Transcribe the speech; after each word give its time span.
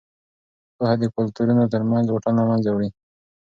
پوهه 0.75 0.95
د 1.01 1.03
کلتورونو 1.15 1.63
ترمنځ 1.73 2.05
واټن 2.09 2.33
له 2.39 2.43
منځه 2.49 2.69
وړي. 2.71 2.89